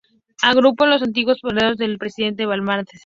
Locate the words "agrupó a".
0.41-0.87